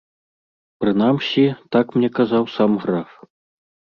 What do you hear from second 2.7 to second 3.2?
граф.